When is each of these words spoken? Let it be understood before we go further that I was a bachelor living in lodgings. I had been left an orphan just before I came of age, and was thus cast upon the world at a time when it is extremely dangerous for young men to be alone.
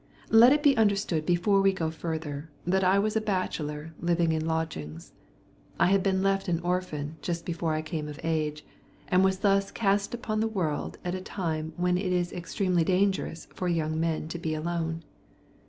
Let 0.31 0.51
it 0.51 0.63
be 0.63 0.75
understood 0.75 1.27
before 1.27 1.61
we 1.61 1.71
go 1.73 1.91
further 1.91 2.49
that 2.65 2.83
I 2.83 2.97
was 2.97 3.15
a 3.15 3.21
bachelor 3.21 3.93
living 3.99 4.31
in 4.31 4.47
lodgings. 4.47 5.13
I 5.79 5.85
had 5.91 6.01
been 6.01 6.23
left 6.23 6.47
an 6.47 6.59
orphan 6.61 7.17
just 7.21 7.45
before 7.45 7.75
I 7.75 7.83
came 7.83 8.07
of 8.07 8.19
age, 8.23 8.65
and 9.09 9.23
was 9.23 9.41
thus 9.45 9.69
cast 9.69 10.15
upon 10.15 10.39
the 10.39 10.47
world 10.47 10.97
at 11.05 11.13
a 11.13 11.21
time 11.21 11.73
when 11.77 11.99
it 11.99 12.11
is 12.11 12.33
extremely 12.33 12.83
dangerous 12.83 13.47
for 13.53 13.67
young 13.67 13.99
men 13.99 14.27
to 14.29 14.39
be 14.39 14.55
alone. 14.55 15.03